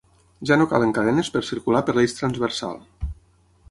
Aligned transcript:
Ja 0.51 0.57
no 0.61 0.65
calen 0.71 0.95
cadenes 0.99 1.31
per 1.37 1.43
circular 1.51 1.85
per 1.91 1.97
l'eix 1.99 2.19
transversal. 2.23 2.85